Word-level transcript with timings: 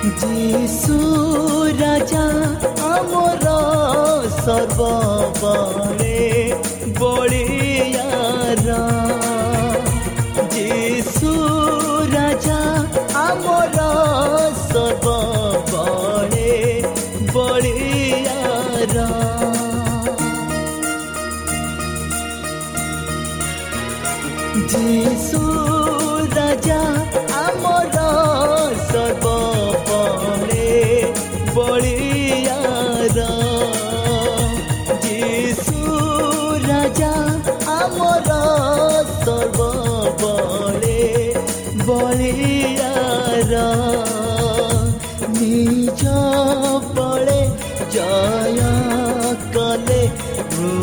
যিশু 0.00 0.98
রাজা 1.80 2.26
আমার 2.94 3.44
সর্ববরে 4.44 6.20
বড়িয়ারা। 7.00 8.84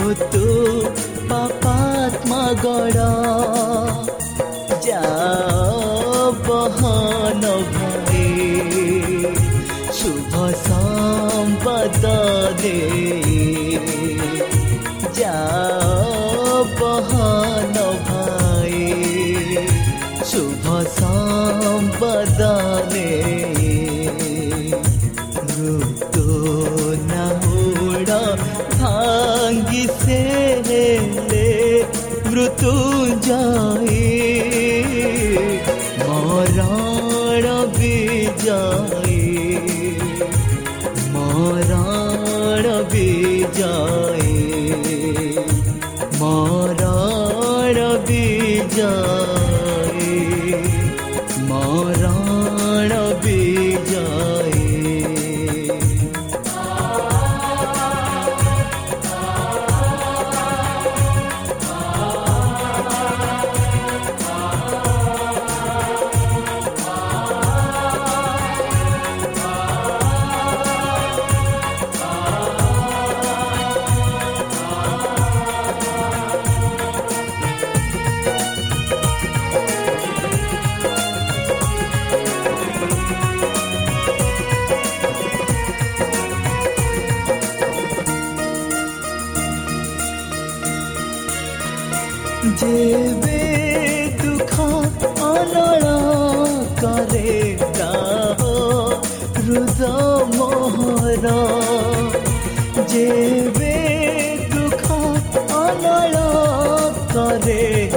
तू 0.03 0.45
पापात्मा 1.27 2.51
गड़ा। 2.51 3.26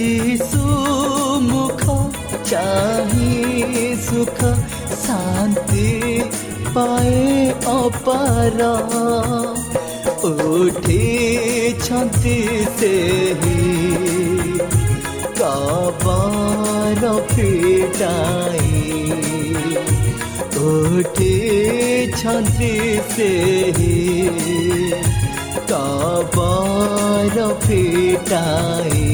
जीसु 0.00 0.66
मुख 1.46 1.82
चाहे 2.50 3.88
सुख 4.04 4.38
शान्ति 5.00 5.88
पाए 6.76 7.24
अपार 7.72 8.62
उठिछन्ति 10.60 12.36
सेही 12.78 13.58
काबार 15.40 17.02
पिटाई 17.32 18.86
उठिछन्ति 20.70 22.72
सेही 23.14 23.96
काबार 25.72 27.36
पिटाई 27.66 29.09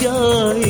যায় 0.00 0.69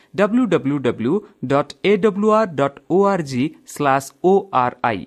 W 0.13 0.43
W 0.45 0.77
W 0.79 1.13
dot 1.45 1.73
A 1.85 1.91
W 1.97 2.29
R 2.31 2.53
dot 2.55 2.77
O 2.91 2.97
R 3.05 3.23
G 3.23 3.43
slash 3.73 4.07
O 4.23 4.33
R 4.63 4.75
I 4.83 5.01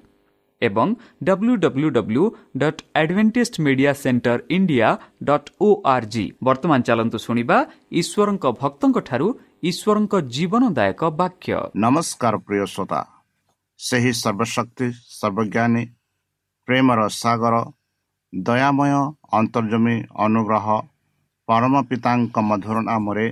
ଏବଂ 0.63 0.89
W 1.25 1.55
W 1.57 1.89
W 1.91 2.25
dot 2.57 2.81
Adventist 2.97 3.55
media 3.67 3.93
centre 4.03 4.39
India 4.51 4.89
dot 5.23 5.51
O 5.61 5.69
R 5.95 6.07
G 6.07 6.25
ବର୍ତ୍ତମାନ 6.47 6.81
ଚାଲନ୍ତୁ 6.89 7.19
ଶୁଣିବା 7.19 7.59
ଈଶ୍ୱରଙ୍କ 8.01 8.45
ଭକ୍ତଙ୍କଠାରୁ 8.61 9.29
ଈଶ୍ୱରଙ୍କ 9.71 10.15
ଜୀବନଦାୟକ 10.35 11.01
ବାକ୍ୟ। 11.21 11.53
ନମସ୍କାର 11.85 12.35
ପ୍ରିୟ 12.47 12.65
ଶ୍ରୋତା। 12.67 13.01
ସେହି 13.81 14.13
ସର୍ବଶକ୍ତି 14.23 14.87
ସର୍ବଜ୍ଞାନୀ 15.19 15.85
ପ୍ରେମର 16.69 17.01
ସାଗର 17.21 17.55
ଦୟାମୟ 18.33 18.93
ଅନ୍ତର୍ଜମୀ 19.39 19.97
ଅନୁଗ୍ରହ 20.25 20.67
ପରମ 21.49 21.75
ପିତାଙ୍କ 21.89 22.37
ମଧୁର 22.49 22.77
ନାମରେ 22.89 23.27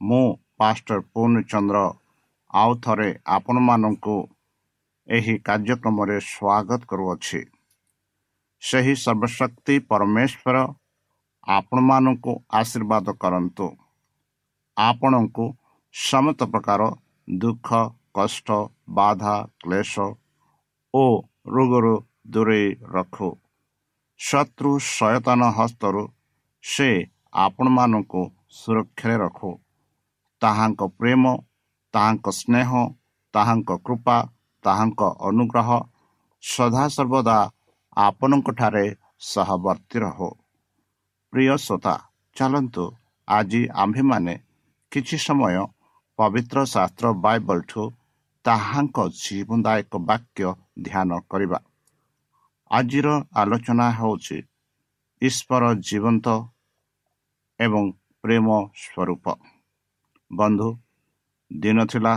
ମୁଁ 0.00 0.26
ପାଷ୍ଟର 0.60 0.98
ପୂର୍ଣ୍ଣଚନ୍ଦ୍ର 1.12 1.78
ଆଉ 2.54 2.72
ଥରେ 2.84 3.08
ଆପଣମାନଙ୍କୁ 3.36 4.16
ଏହି 5.08 5.34
କାର୍ଯ୍ୟକ୍ରମରେ 5.46 6.16
ସ୍ୱାଗତ 6.26 6.80
କରୁଅଛି। 6.90 7.40
ସେହି 8.62 8.94
ସର୍ବଶକ୍ତି 9.04 9.74
ପରମେଶ୍ୱର 9.90 10.56
ଆପଣମାନଙ୍କୁ 11.48 12.32
ଆଶୀର୍ବାଦ 12.52 13.06
କରନ୍ତୁ। 13.22 13.66
ଆପଣଙ୍କୁ 14.76 15.46
ସମସ୍ତ 15.94 16.40
ପ୍ରକାର 16.52 16.80
ଦୁଃଖ 17.28 17.68
କଷ୍ଟ 18.14 18.48
ବାଧା 18.90 19.36
କ୍ଲେଶ 19.62 19.94
ଓ 20.94 21.04
ରୋଗରୁ 21.54 21.94
ଦୂରେଇ 22.30 22.68
ରଖୁ। 22.94 23.30
ଶତ୍ରୁ 24.20 24.70
ସୟତନ 24.88 25.40
ହସ୍ତରୁ 25.58 26.02
ସେ 26.64 26.88
ଆପଣମାନଙ୍କୁ 27.44 28.22
ସୁରକ୍ଷାରେ 28.58 29.16
ରଖୁ। 29.24 29.50
ତାହାଙ୍କ 30.42 30.80
ପ୍ରେମ 30.98 31.24
ତାହାଙ୍କ 31.94 32.26
ସ୍ନେହ 32.40 32.70
ତାହାଙ୍କ 33.34 33.70
କୃପା 33.86 34.16
ତାହାଙ୍କ 34.64 35.00
ଅନୁଗ୍ରହ 35.28 35.68
ସଦାସର୍ବଦା 36.42 37.38
ଆପଣଙ୍କଠାରେ 37.96 38.84
ସହବର୍ତ୍ତୀ 39.30 39.98
ରହୁ। 40.04 40.28
ପ୍ରିୟ 41.32 41.56
ଶ୍ରୋତା 41.64 41.94
ଚାଲନ୍ତୁ 42.36 42.84
ଆଜି 43.28 43.62
ଆମ୍ଭେମାନେ 43.82 44.34
କିଛି 44.92 45.16
ସମୟ 45.26 45.56
ପବିତ୍ର 46.18 46.58
ଶାସ୍ତ୍ର 46.74 47.06
ବାଇବଲଠୁ 47.24 47.82
ତାହାଙ୍କ 48.44 48.98
ଜୀବନଦାୟକ 49.22 49.92
ବାକ୍ୟ 50.10 50.48
ଧ୍ୟାନ 50.86 51.10
କରିବା। 51.30 51.58
ଆଜିର 52.70 53.08
ଆଲୋଚନା 53.40 53.86
ହେଉଛି 53.98 54.38
ଈଶ୍ୱର 55.22 55.62
ଜୀବନ୍ତ 55.88 56.26
ଏବଂ 57.60 57.82
ପ୍ରେମ 58.24 58.46
ସ୍ୱରୂପ। 58.82 59.24
ବନ୍ଧୁ 60.30 60.68
ଦିନ 61.50 61.78
ଥିଲା 61.84 62.14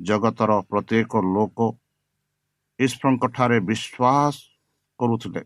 ଜଗତର 0.00 0.52
ପ୍ରତ୍ୟେକ 0.70 1.12
ଲୋକ 1.34 1.58
ଈଶ୍ୱରଙ୍କଠାରେ 2.78 3.58
ବିଶ୍ୱାସ 3.60 4.34
କରୁଥିଲେ। 4.98 5.42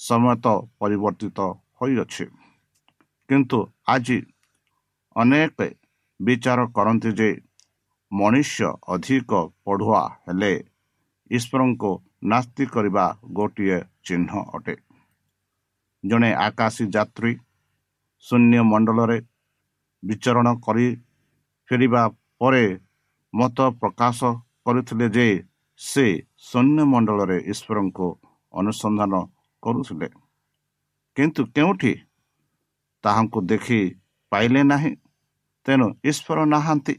ସମୟ 0.00 0.34
ତ 0.36 0.46
ପରିବର୍ତ୍ତିତ 0.80 1.38
ହୋଇଅଛି। 1.78 2.24
କିନ୍ତୁ 3.28 3.58
ଆଜି 3.86 4.18
ଅନେକ 5.16 5.56
ବିଚାର 6.20 6.60
କରନ୍ତି 6.76 7.10
ଯେ 7.12 7.30
ମନୁଷ୍ୟ 8.12 8.68
ଅଧିକ 8.88 9.32
ପଢ଼ୁଆ 9.64 10.02
ହେଲେ 10.26 10.52
ଈଶ୍ୱରଙ୍କୁ 11.30 11.90
ନାସ୍ତି 12.24 12.64
କରିବା 12.66 13.04
ଗୋଟିଏ 13.32 13.78
ଚିହ୍ନ 14.04 14.30
ଅଟେ। 14.54 14.74
ଜଣେ 16.04 16.30
ଆକାଶୀ 16.34 16.84
ଯାତ୍ରୀ 16.94 17.32
ଶୂନ୍ୟ 18.24 18.62
ମଣ୍ଡଳରେ 18.62 19.18
ବିଚରଣ 20.04 20.48
କରି 20.56 20.88
ଫେରିବା 21.68 22.02
ପରେ 22.38 22.64
ମତ 23.34 23.58
ପ୍ରକାଶ 23.60 24.24
କରିଥିଲେ 24.64 25.08
ଯେ 25.08 25.44
ସେ 25.80 26.06
ଶୂନ୍ୟ 26.38 26.84
ମଣ୍ଡଳରେ 26.84 27.38
ଈଶ୍ୱରଙ୍କୁ 27.38 28.06
ଅନୁସନ୍ଧାନ 28.54 29.14
କରୁଥିଲେ। 29.62 30.08
କିନ୍ତୁ 31.16 31.42
କେଉଁଠି? 31.46 31.92
ତାହାଙ୍କୁ 33.02 33.38
ଦେଖି 33.42 33.80
ପାଇଲେ 34.32 34.62
ନାହିଁ। 34.62 34.92
ତେଣୁ 35.66 35.86
ଈଶ୍ୱର 36.04 36.38
ନାହାନ୍ତି। 36.44 36.94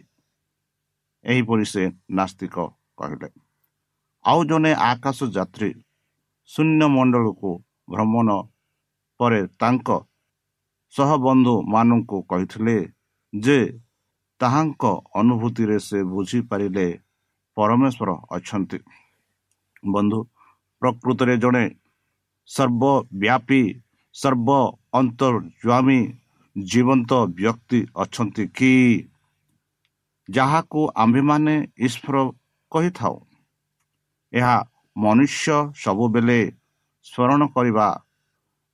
ଏହିପରି 1.25 1.65
ସେ 1.65 1.83
ନାସ୍ତିକ 2.11 2.55
କହିଲେ। 2.97 3.29
ଆଉ 4.25 4.39
ଜଣେ 4.45 4.71
ଆକାଶ 4.73 5.23
ଯାତ୍ରୀ 5.23 5.71
ଶୂନ୍ୟ 6.49 6.87
ମଣ୍ଡଳକୁ 6.87 7.51
ଭ୍ରମଣ 7.89 8.29
ପରେ 9.19 9.47
ତାଙ୍କ 9.47 9.89
ସହବନ୍ଧୁମାନଙ୍କୁ 10.93 12.17
କହିଥିଲେ 12.21 12.77
ଯେ 13.33 13.59
ତାହାଙ୍କ 14.41 14.83
ଅନୁଭୂତିରେ 15.15 15.77
ସେ 15.79 15.99
ବୁଝିପାରିଲେ 16.03 16.87
ପରମେଶ୍ୱର 17.57 18.09
ଅଛନ୍ତି। 18.31 18.79
ବନ୍ଧୁ 19.85 20.19
ପ୍ରକୃତରେ 20.81 21.35
ଜଣେ 21.37 21.65
ସର୍ବବ୍ୟାପୀ 22.49 23.61
ସର୍ବ 24.15 24.49
ଅନ୍ତର୍ଜ୍ୱାମୀ 24.93 25.99
ଜୀବନ୍ତ 26.55 27.11
ବ୍ୟକ୍ତି 27.37 27.79
ଅଛନ୍ତି 27.95 28.43
କି? 28.57 28.73
ଯାହାକୁ 30.29 30.79
ଆମ୍ଭେମାନେ 30.95 31.55
ଈଶ୍ୱର 31.77 32.15
କହିଥାଉ। 32.71 33.15
ଏହା 34.33 34.57
ମନୁଷ୍ୟ 34.95 35.55
ସବୁବେଳେ 35.75 36.39
ସ୍ମରଣ 37.05 37.41
କରିବା 37.47 37.87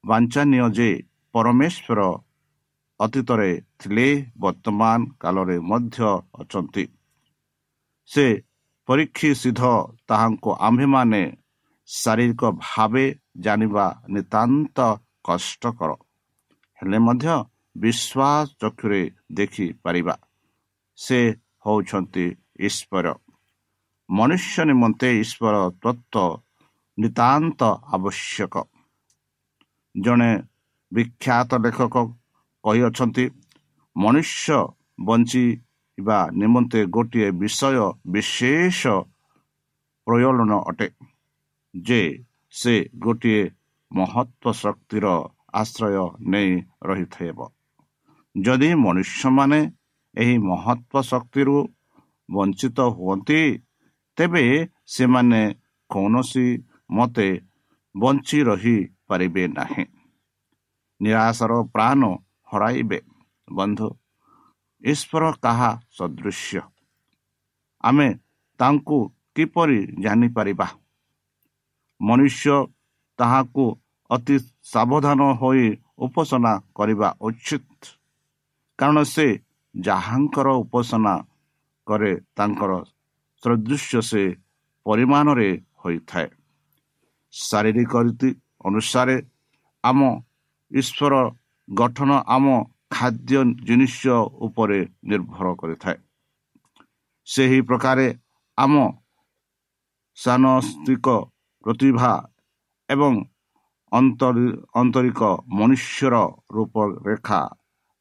ବାଞ୍ଛନୀୟ 0.04 0.66
ଯେ 0.70 0.90
ପରମେଶ୍ୱର 1.36 2.00
ଅତୀତରେ 3.00 3.52
ଥିଲେ 3.80 4.08
ବର୍ତ୍ତମାନ 4.40 5.00
କାଳରେ 5.20 5.58
ମଧ୍ୟ 5.70 5.98
ଅଛନ୍ତି। 6.42 6.84
ସେ 8.10 8.26
ପରୀକ୍ଷି 8.90 9.30
ସିଦ୍ଧ 9.36 9.64
ତାହାଙ୍କୁ 10.08 10.50
ଆମ୍ଭେମାନେ 10.68 11.22
ଶାରୀରିକ 11.90 12.42
ଭାବେ 12.62 13.06
ଜାଣିବା 13.38 13.86
ନିତାନ୍ତ 14.10 14.78
କଷ୍ଟକର। 15.28 15.92
ହେଲେ 16.80 17.00
ମଧ୍ୟ 17.08 17.28
ବିଶ୍ୱାସ 17.76 18.46
ଚକ୍ଷୁରେ 18.62 19.02
ଦେଖିପାରିବା 19.32 20.16
ସେ 20.98 21.20
ହେଉଛନ୍ତି 21.66 22.26
ଈଶ୍ୱର। 22.68 23.08
ମନୁଷ୍ୟ 24.10 24.58
ନିମନ୍ତେ 24.70 25.10
ଈଶ୍ୱର 25.24 25.56
ତତ୍ତ୍ୱ 25.84 26.40
ନିତାନ୍ତ 26.98 27.62
ଆବଶ୍ୟକ। 27.96 28.56
ଜଣେ 29.96 30.32
ବିଖ୍ୟାତ 30.96 31.52
ଲେଖକ 31.66 31.96
କହିଅଛନ୍ତି 32.64 33.26
ମନୁଷ୍ୟ 33.96 34.58
ବଞ୍ଚିବା 35.08 36.20
ନିମନ୍ତେ 36.42 36.80
ଗୋଟିଏ 36.96 37.28
ବିଷୟ 37.42 37.86
ବିଶେଷ 38.14 38.82
ପ୍ରୟୋଜନ 40.08 40.52
ଅଟେ 40.70 40.88
ଯେ 41.74 42.02
ସେ 42.54 42.74
ଗୋଟିଏ 43.04 43.42
ମହତ୍ଵ 43.92 44.44
ଶକ୍ତିର 44.62 45.06
ଆଶ୍ରୟ 45.54 46.04
ନେଇ 46.32 46.52
ରହିଥିବ। 46.88 47.40
ଯଦି 48.36 48.70
ମନୁଷ୍ୟମାନେ 48.84 49.60
ଏହି 50.16 50.36
ମହତ୍ଵ 50.50 50.94
ଶକ୍ତିରୁ 51.12 51.58
ବଞ୍ଚିତ 52.30 52.80
ହୁଅନ୍ତି 52.98 53.42
ତେବେ 54.18 54.44
ସେମାନେ 54.88 55.42
କୌଣସି 55.90 56.48
ମତେ 56.92 57.30
ବଞ୍ଚି 57.96 58.38
ରହିପାରିବେ 58.50 59.44
ନାହିଁ। 59.58 59.86
ନିରାଶର 61.02 61.54
ପ୍ରାଣ 61.74 62.02
ହରାଇବେ 62.48 63.00
ବନ୍ଧୁ 63.48 63.88
ଈଶ୍ୱର 64.82 65.24
କାହା 65.44 65.70
ସଦୃଶ୍ୟ 65.92 66.62
ଆମେ 67.84 68.08
ତାଙ୍କୁ 68.60 68.98
କିପରି 69.36 69.80
ଜାଣିପାରିବା 70.04 70.68
ମନୁଷ୍ୟ 72.02 72.56
ତାହାକୁ 73.20 73.66
ଅତି 74.10 74.36
ସାବଧାନ 74.66 75.22
ହୋଇ 75.42 75.68
ଉପାସନା 76.00 76.54
କରିବା 76.74 77.10
ଉଚିତ 77.22 77.80
କାରଣ 78.80 78.98
ସେ 79.06 79.28
ଯାହାଙ୍କର 79.76 80.48
ଉପାସନା 80.62 81.14
କରେ 81.88 82.12
ତାଙ୍କର 82.36 82.72
ସଦୃଶ୍ୟ 83.44 84.02
ସେ 84.02 84.24
ପରିମାଣରେ 84.86 85.50
ହୋଇଥାଏ 85.82 86.28
ଶାରୀରିକ 87.34 87.94
ରୀତି 88.06 88.30
ଅନୁସାରେ 88.66 89.16
ଆମ 89.84 90.00
ଈଶ୍ୱର 90.72 91.14
ଗଠନ 91.68 92.12
ଆମ 92.28 92.46
ଖାଦ୍ୟ 92.92 93.40
ଜିନିଷ 93.68 94.02
ଉପରେ 94.46 94.80
ନିର୍ଭର 95.04 95.48
କରିଥାଏ 95.56 95.98
ସେହି 97.28 97.60
ପ୍ରକାରେ 97.62 98.08
ଆମ 98.58 98.74
ସାଂସ୍କୃତିକ 100.18 101.08
ପ୍ରତିଭା 101.64 102.12
ଏବଂ 102.90 103.14
ଆନ୍ତରିକ 103.92 105.22
ମନୁଷ୍ୟର 105.58 106.16
ରୂପରେଖା 106.56 107.40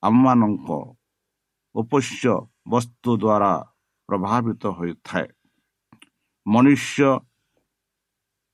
ଆମମାନଙ୍କ 0.03 0.69
ଉପସ୍ୟ 1.75 2.25
ବସ୍ତୁ 2.71 3.11
ଦ୍ୱାରା 3.17 3.53
ପ୍ରଭାବିତ 4.09 4.63
ହୋଇଥାଏ 4.79 5.29
ମନୁଷ୍ୟ 6.47 7.09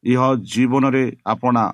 ଇହ 0.04 0.20
ଜୀବନରେ 0.52 1.04
ଆପଣା 1.24 1.64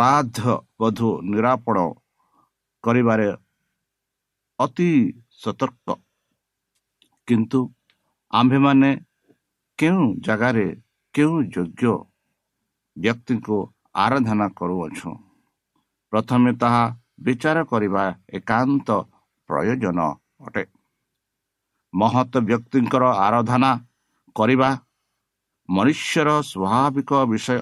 ରାଧ୍ୟ 0.00 0.54
ବଧୁ 0.80 1.08
ନିରାପଣ 1.30 1.76
କରିବାରେ 2.84 3.28
ଅତି 4.58 4.90
ସତର୍କ। 5.42 5.88
କିନ୍ତୁ 7.28 7.60
ଆମ୍ଭେମାନେ 8.32 8.90
କେଉଁ 9.78 10.04
ଜାଗାରେ 10.26 10.66
କେଉଁ 11.14 11.36
ଯୋଗ୍ୟ 11.54 11.92
ବ୍ୟକ୍ତିଙ୍କୁ 12.96 13.56
ଆରାଧନା 13.96 14.46
କରୁଅଛୁ? 14.58 15.10
ପ୍ରଥମେ 16.12 16.50
ତାହା 16.62 16.84
ବିଚାର 17.24 17.58
କରିବା 17.70 18.04
ଏକାନ୍ତ 18.38 18.88
ପ୍ରୟୋଜନ 19.48 19.98
ଅଟେ। 20.46 20.64
ମହତ 21.94 22.32
ବ୍ୟକ୍ତିଙ୍କର 22.48 23.04
ଆରାଧନା 23.26 23.70
କରିବା 24.36 24.70
ମନୁଷ୍ୟର 25.68 26.28
ସ୍ୱାଭାବିକ 26.50 27.10
ବିଷୟ। 27.30 27.60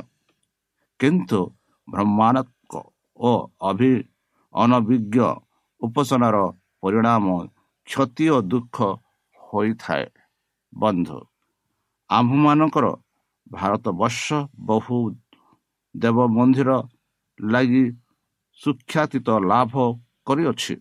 କିନ୍ତୁ 1.00 1.40
ବ୍ରହ୍ମାଣ୍ଡକ 1.88 2.72
ଓ 3.18 3.32
ଅଭି 3.68 3.92
ଅନଭିଜ୍ଞ 4.54 5.16
ଉପାସନାର 5.80 6.36
ପରିଣାମ 6.82 7.26
କ୍ଷତି 7.88 8.26
ଓ 8.34 8.36
ଦୁଃଖ 8.52 8.76
ହୋଇଥାଏ 9.40 10.04
ବନ୍ଧୁ 10.72 11.18
ଆମ୍ଭମାନଙ୍କର 12.10 12.86
ଭାରତବର୍ଷ 13.46 14.26
ବହୁ 14.68 14.98
ଦେବ 15.94 16.18
ମନ୍ଦିର 16.36 16.70
ଲାଗି 17.40 17.84
ସୁଖ୍ୟାତିତ 18.60 19.28
ଲାଭ 19.50 19.74
କରିଅଛି 20.26 20.74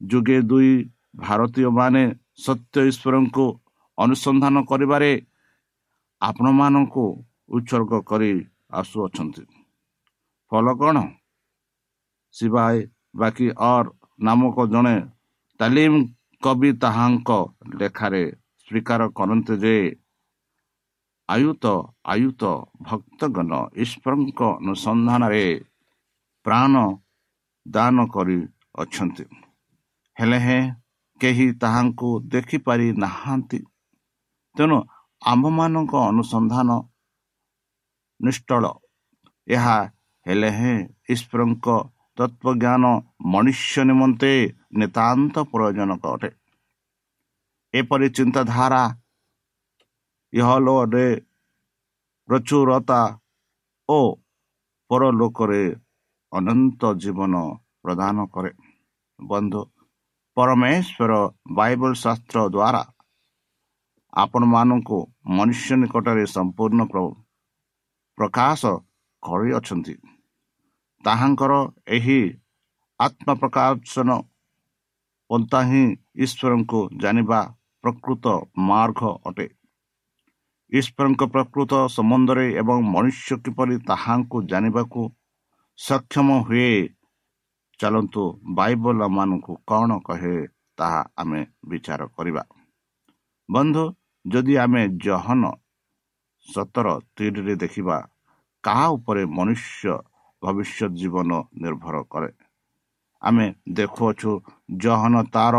ଯୁଗେ 0.00 0.38
ଦୁଇ 0.50 0.72
ଭାରତୀୟମାନେ 1.22 2.04
ସତ୍ୟ 2.44 2.76
ଈଶ୍ୱରଙ୍କୁ 2.90 3.46
ଅନୁସନ୍ଧାନ 3.98 4.56
କରିବାରେ 4.70 5.12
ଆପଣମାନଙ୍କୁ 6.22 7.04
ଉତ୍ସର୍ଗ 7.56 7.92
କରି 8.10 8.32
ଆସୁଅଛନ୍ତି। 8.80 9.44
ଫଲ 10.52 10.66
କ'ଣ? 10.80 10.96
ଶିବାୟ 12.34 12.76
ବାକି 13.14 13.46
ଅର୍ 13.66 13.88
ନାମକ 14.18 14.56
ଜଣେ 14.72 14.96
ତାଲିମ 15.60 15.94
କବି 16.42 16.70
ତାହାଙ୍କ 16.82 17.30
ଲେଖାରେ 17.80 18.24
ସ୍ୱୀକାର 18.68 19.00
କରନ୍ତି 19.18 19.54
ଯେ 19.62 19.76
ଆୟୁତ 21.28 21.64
ଆୟୁତ 22.12 22.42
ଭକ୍ତଗଣ 22.88 23.52
ଈଶ୍ୱରଙ୍କ 23.82 24.40
ଅନୁସନ୍ଧାନରେ 24.58 25.46
ପ୍ରାଣ 26.46 26.74
ଦାନ 27.66 27.96
କରିଅଛନ୍ତି 28.14 29.24
ହେଲେ 30.16 30.38
ହେଁ 30.46 30.62
କେହି 31.20 31.46
ତାହାଙ୍କୁ 31.62 32.08
ଦେଖିପାରି 32.32 32.88
ନାହାନ୍ତି। 33.02 33.58
ତେଣୁ 34.56 34.78
ଆମ୍ଭମାନଙ୍କ 35.22 35.94
ଅନୁସନ୍ଧାନ 36.10 36.70
ନିଷ୍ଟଳ 38.20 38.64
ଏହା 39.48 39.76
ହେଲେ 40.26 40.50
ହେଁ 40.58 40.76
ଈଶ୍ୱରଙ୍କ 41.14 41.66
ତତ୍ଵଜ୍ଞାନ 42.18 42.84
ମନୁଷ୍ୟ 43.32 43.82
ନିମନ୍ତେ 43.90 44.32
ନିତାନ୍ତ 44.80 45.34
ପ୍ରୟୋଜନକ 45.52 46.04
ଅଟେ। 46.14 46.30
ଏପରି 47.74 48.08
ଚିନ୍ତାଧାରା 48.16 48.82
ଇହଲୋରେ 50.32 51.08
ପ୍ରଚୁରତା 52.28 53.00
ଓ 53.88 53.98
ପରଲୋକରେ 54.90 55.62
ଅନନ୍ତ 56.32 56.82
ଜୀବନ 57.02 57.34
ପ୍ରଦାନ 57.84 58.16
କରେ। 58.34 58.52
ବନ୍ଧୁ 59.18 59.62
ପରମେଶ୍ୱର 60.36 61.12
ବାଇବଲ 61.58 61.92
ଶାସ୍ତ୍ର 62.02 62.38
ଦ୍ୱାରା 62.54 62.82
ଆପଣମାନଙ୍କୁ 64.12 64.98
ମନୁଷ୍ୟ 65.36 65.70
ନିକଟରେ 65.80 66.24
ସମ୍ପୂର୍ଣ୍ଣ 66.34 66.80
ପ୍ରକାଶ 68.18 68.62
କରିଅଛନ୍ତି। 69.22 69.94
ତାହାଙ୍କର 71.04 71.52
ଏହି 71.96 72.20
ଆତ୍ମପ୍ରକାଶନ 73.00 74.10
ପନ୍ଥା 75.30 75.60
ହିଁ 75.68 75.84
ଈଶ୍ୱରଙ୍କୁ 76.24 76.80
ଜାଣିବା 77.02 77.40
ପ୍ରକୃତ 77.84 78.24
ମାର୍ଗ 78.68 79.00
ଅଟେ। 79.28 79.46
ଈଶ୍ୱରଙ୍କ 80.72 81.22
ପ୍ରକୃତ 81.34 81.72
ସମ୍ବନ୍ଧରେ 81.96 82.46
ଏବଂ 82.60 82.78
ମନୁଷ୍ୟ 82.94 83.36
କିପରି 83.44 83.76
ତାହାଙ୍କୁ 83.88 84.36
ଜାଣିବାକୁ 84.50 85.02
ସକ୍ଷମ 85.78 86.28
ହୁଏ 86.46 86.70
ଚାଲନ୍ତୁ 87.80 88.22
ବାଇବଲ 88.58 89.00
ମାନଙ୍କୁ 89.08 89.52
କ'ଣ 89.68 89.90
କହେ 90.06 90.36
ତାହା 90.78 91.02
ଆମେ 91.16 91.40
ବିଚାର 91.68 92.00
କରିବା। 92.16 92.42
ବନ୍ଧୁ 93.48 93.84
ଯଦି 94.24 94.54
ଆମେ 94.56 94.82
ଜହନ 95.04 95.42
ସତର 96.48 96.86
ତିରିରେ 97.16 97.54
ଦେଖିବା 97.62 97.96
କାହା 98.64 98.86
ଉପରେ 98.96 99.22
ମନୁଷ୍ୟ 99.36 99.94
ଭବିଷ୍ୟତ 100.46 100.90
ଜୀବନ 100.98 101.40
ନିର୍ଭର 101.60 102.02
କରେ 102.08 102.30
ଆମେ 103.22 103.46
ଦେଖୁଅଛୁ 103.76 104.32
ଜହନ 104.80 105.14
ତାର 105.34 105.56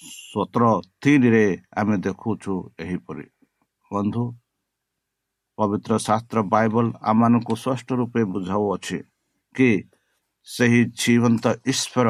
ସତର 0.00 0.64
ତିନିରେ 1.00 1.46
ଆମେ 1.74 1.96
ଦେଖୁଛୁ 2.06 2.54
ଏହିପରି 2.84 3.26
ବନ୍ଧୁ 3.90 4.24
ପବିତ୍ର 5.58 5.92
ଶାସ୍ତ୍ର 5.98 6.38
ବାଇବଲ 6.52 6.86
ଆମମାନଙ୍କୁ 7.10 7.54
ସ୍ପଷ୍ଟ 7.56 7.88
ରୂପେ 8.00 8.22
ବୁଝାଉଅଛି 8.32 8.98
କି 9.54 9.70
ସେହି 10.48 10.80
ଜୀବନ୍ତ 10.98 11.44
ଈଶ୍ୱର 11.64 12.08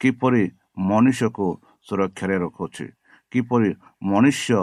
କିପରି 0.00 0.44
ମନୁଷ୍ୟକୁ 0.88 1.48
ସୁରକ୍ଷାରେ 1.86 2.36
ରଖୁଛି 2.44 2.86
କିପରି 3.32 3.70
ମନୁଷ୍ୟ 4.10 4.60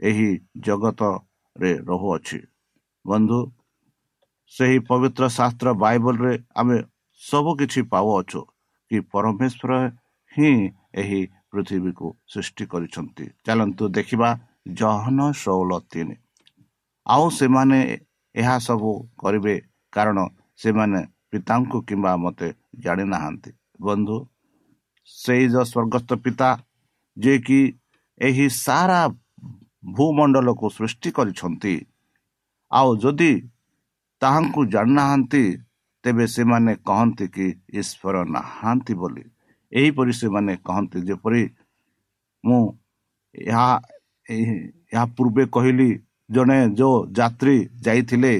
ଏହି 0.00 0.30
ଜଗତରେ 0.64 1.72
ରହୁଅଛି 1.88 2.38
ବନ୍ଧୁ 3.04 3.40
ସେହି 4.52 4.78
ପବିତ୍ର 4.88 5.24
ଶାସ୍ତ୍ର 5.28 5.68
ବାଇବଲରେ 5.82 6.34
ଆମେ 6.56 6.76
ସବୁ 7.22 7.50
କିଛି 7.60 7.80
ପାଉଅଛୁ 7.92 8.40
କି 8.90 8.98
ପରମେଶ୍ୱର 9.12 9.72
ହିଁ 10.32 10.52
ଏହି 10.94 11.20
ପୃଥିବୀକୁ 11.52 12.06
ସୃଷ୍ଟି 12.32 12.64
କରିଛନ୍ତି। 12.72 13.24
ଚାଲନ୍ତୁ 13.46 13.84
ଦେଖିବା 13.88 14.30
ଜହନ 14.80 15.18
ଷୋହଳ 15.42 15.70
ତିନି। 15.90 16.16
ଆଉ 17.06 17.24
ସେମାନେ 17.30 17.78
ଏହା 18.34 18.56
ସବୁ 18.58 18.90
କରିବେ 19.20 19.54
କାରଣ 19.92 20.18
ସେମାନେ 20.60 21.00
ପିତାଙ୍କୁ 21.30 21.78
କିମ୍ବା 21.88 22.12
ମୋତେ 22.16 22.48
ଜାଣିନାହାନ୍ତି। 22.84 23.50
ବନ୍ଧୁ 23.80 24.16
ସେଇ 25.08 25.44
ଯ 25.52 25.56
ସ୍ୱର୍ଗସ୍ଥ 25.70 26.10
ପିତା 26.24 26.50
ଯିଏକି 27.16 27.60
ଏହି 28.20 28.46
ସାରା 28.56 29.00
ଭୂମଣ୍ଡଳକୁ 29.96 30.66
ସୃଷ୍ଟି 30.70 31.10
କରିଛନ୍ତି। 31.10 31.74
ଆଉ 32.72 32.90
ଯଦି 32.96 33.32
ତାହାଙ୍କୁ 34.22 34.60
ଜାଣିନାହାନ୍ତି 34.74 35.44
ତେବେ 36.04 36.24
ସେମାନେ 36.34 36.72
କହନ୍ତି 36.88 37.26
କି 37.34 37.46
ଈଶ୍ୱର 37.80 38.16
ନାହାନ୍ତି 38.34 38.94
ବୋଲି। 39.00 39.24
ଏହିପରି 39.72 40.12
ସେମାନେ 40.20 40.52
କହନ୍ତି 40.66 40.98
ଯେପରି 41.08 41.42
ମୁଁ 42.44 42.60
ଏହା 43.34 43.68
ଏହା 44.26 45.04
ପୂର୍ବେ 45.16 45.44
କହିଲି 45.54 45.90
ଜଣେ 46.30 46.58
ଯେଉଁ 46.78 46.96
ଯାତ୍ରୀ 47.18 47.56
ଯାଇଥିଲେ 47.84 48.34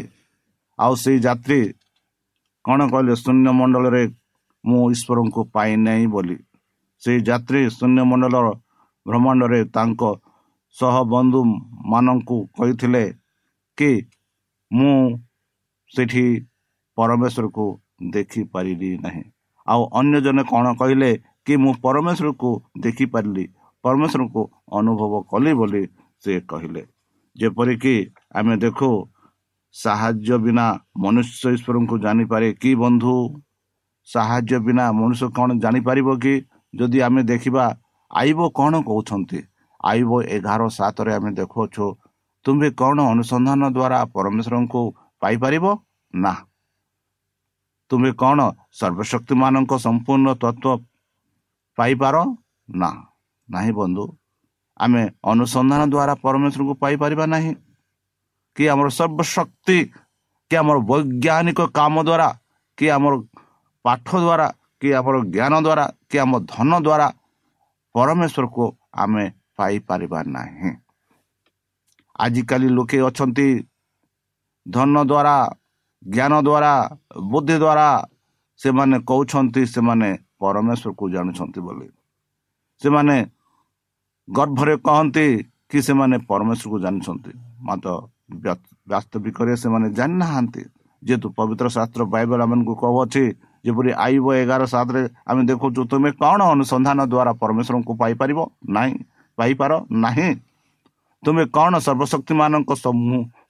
ଆଉ 0.78 0.92
ସେଇ 1.02 1.18
ଯାତ୍ରୀ 1.26 1.61
କ'ଣ 2.64 2.80
କହିଲେ 2.92 3.14
ଶୂନ୍ୟ 3.23 3.50
ମଣ୍ଡଳରେ 3.58 4.02
ମୁଁ 4.64 4.82
ଈଶ୍ୱରଙ୍କୁ 4.94 5.40
ପାଇନାହିଁ 5.54 6.06
ବୋଲି। 6.14 6.37
ସେଇ 7.02 7.18
ଯାତ୍ରୀ 7.28 7.61
ଶୂନ୍ୟ 7.78 8.00
ମଣ୍ଡଳର 8.11 8.49
ବ୍ରହ୍ମାଣ୍ଡରେ 9.06 9.61
ତାଙ୍କ 9.75 10.02
ସହ 10.76 10.94
ବନ୍ଧୁମାନଙ୍କୁ 11.12 12.37
କହିଥିଲେ 12.56 13.04
କି 13.78 13.90
ମୁଁ 14.70 14.94
ସେଠି 15.95 16.25
ପରମେଶ୍ୱରକୁ 16.99 17.64
ଦେଖିପାରିଲି 18.14 18.90
ନାହିଁ। 19.04 19.25
ଆଉ 19.66 19.83
ଅନ୍ୟ 20.00 20.16
ଜଣେ 20.26 20.42
କ'ଣ 20.52 20.66
କହିଲେ 20.80 21.11
କି 21.47 21.54
ମୁଁ 21.62 21.73
ପରମେଶ୍ୱରକୁ 21.85 22.50
ଦେଖିପାରିଲି 22.85 23.45
ପରମେଶ୍ୱରଙ୍କୁ 23.85 24.42
ଅନୁଭବ 24.78 25.12
କଲି 25.30 25.52
ବୋଲି 25.61 25.83
ସେ 26.25 26.33
କହିଲେ। 26.50 26.83
ଯେପରିକି 27.37 27.95
ଆମେ 28.38 28.54
ଦେଖୁ 28.64 28.90
ସାହାଯ୍ୟ 29.75 30.37
ବିନା 30.45 30.66
ମନୁଷ୍ୟ 31.02 31.45
ଈଶ୍ୱରଙ୍କୁ 31.57 31.95
ଜାଣିପାରେ 32.04 32.49
କି 32.62 32.71
ବନ୍ଧୁ? 32.83 33.14
ସାହାଯ୍ୟ 34.09 34.59
ବିନା 34.66 34.85
ମନୁଷ୍ୟ 35.00 35.26
କ'ଣ 35.37 35.49
ଜାଣିପାରିବ 35.64 36.09
କି? 36.25 36.35
ଯଦି 36.75 36.99
ଆମେ 37.07 37.23
ଦେଖିବା 37.33 37.64
ଆଇବ 38.11 38.38
କ'ଣ 38.59 38.73
କହୁଛନ୍ତି? 38.88 39.40
ଆଇବ 39.90 40.11
ଏଗାର 40.37 40.62
ସାତରେ 40.78 41.11
ଆମେ 41.18 41.30
ଦେଖୁଅଛୁ 41.40 41.87
ତୁମେ 42.45 42.68
କ'ଣ 42.80 42.99
ଅନୁସନ୍ଧାନ 43.12 43.62
ଦ୍ୱାରା 43.76 43.99
ପରମେଶ୍ୱରଙ୍କୁ 44.14 44.83
ପାଇପାରିବ 45.22 45.64
ନା। 46.14 46.32
ତୁମେ 47.90 48.10
କ'ଣ 48.20 48.38
ସର୍ବଶକ୍ତିମାନଙ୍କ 48.78 49.72
ସମ୍ପୂର୍ଣ୍ଣ 49.87 50.28
ତତ୍ଵ 50.42 50.66
ପାଇପାର? 51.78 52.16
ନା। 52.68 52.90
ନାହିଁ 53.48 53.72
ବନ୍ଧୁ 53.72 54.04
ଆମେ 54.81 55.02
ଅନୁସନ୍ଧାନ 55.24 55.83
ଦ୍ୱାରା 55.92 56.14
ପରମେଶ୍ୱରଙ୍କୁ 56.24 56.74
ପାଇପାରିବା 56.83 57.24
ନାହିଁ। 57.26 57.52
କି 58.57 58.64
ଆମର 58.68 58.88
ସର୍ବଶକ୍ତି 58.88 59.78
କି 60.50 60.54
ଆମର 60.61 60.76
ବୈଜ୍ଞାନିକ 60.90 61.61
କାମ 61.78 61.94
ଦ୍ୱାରା 62.09 62.28
କି 62.78 62.87
ଆମର 62.96 63.14
ପାଠ 63.85 64.07
ଦ୍ୱାରା 64.24 64.46
କି 64.81 64.88
ଆମର 64.98 65.16
ଜ୍ଞାନ 65.35 65.54
ଦ୍ୱାରା 65.66 65.85
କି 66.11 66.16
ଆମ 66.18 66.33
ଧନ 66.52 66.70
ଦ୍ୱାରା 66.87 67.09
ପରମେଶ୍ୱରକୁ 67.94 68.64
ଆମେ 69.02 69.24
ପାଇପାରିବା 69.57 70.20
ନାହିଁ। 70.35 70.70
ଆଜିକାଲି 72.18 72.68
ଲୋକେ 72.68 72.98
ଅଛନ୍ତି 73.09 73.46
ଧନ 74.68 74.94
ଦ୍ୱାରା 75.11 75.37
ଜ୍ଞାନ 76.02 76.35
ଦ୍ୱାରା 76.46 76.72
ବୁଦ୍ଧି 77.31 77.57
ଦ୍ୱାରା 77.64 77.88
ସେମାନେ 78.61 78.96
କହୁଛନ୍ତି 79.11 79.62
ସେମାନେ 79.74 80.09
ପରମେଶ୍ୱରକୁ 80.40 81.04
ଜାଣୁଛନ୍ତି 81.14 81.61
ବୋଲି। 81.66 81.88
ସେମାନେ 82.83 83.16
ଗର୍ଭରେ 84.28 84.74
କହନ୍ତି 84.87 85.26
କି 85.70 85.78
ସେମାନେ 85.88 86.16
ପରମେଶ୍ୱରକୁ 86.31 86.76
ଜାଣିଛନ୍ତି। 86.85 87.33
ମାତ୍ର 87.66 87.88
ବାସ୍ତବିକରେ 88.90 89.52
ସେମାନେ 89.62 89.87
ଜାଣିନାହାନ୍ତି। 89.98 90.62
ଯେହେତୁ 91.02 91.26
ପବିତ୍ର 91.38 91.66
ଶାସ୍ତ୍ର 91.76 92.02
ବାଇବଲ 92.14 92.40
ଆମମାନଙ୍କୁ 92.46 92.74
କହୁଅଛି 92.83 93.24
ଯେପରି 93.64 93.90
ଆଇବ 94.07 94.26
ଏଗାର 94.42 94.62
ସାତରେ 94.74 95.02
ଆମେ 95.31 95.42
ଦେଖୁଛୁ 95.50 95.81
ତୁମେ 95.90 96.11
କ'ଣ 96.20 96.40
ଅନୁସନ୍ଧାନ 96.54 96.98
ଦ୍ୱାରା 97.12 97.33
ପରମେଶ୍ୱରଙ୍କୁ 97.42 97.92
ପାଇପାରିବ? 98.02 98.38
ନାହିଁ 98.76 98.94
ପାଇପାର 99.38 99.72
ନାହିଁ। 100.04 100.31
ତୁମେ 101.22 101.44
କ'ଣ 101.57 101.72
ସର୍ବଶକ୍ତିମାନଙ୍କ 101.87 102.70